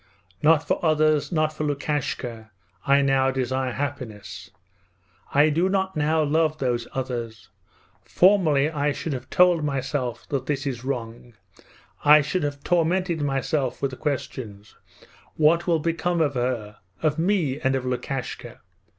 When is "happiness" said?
3.73-4.49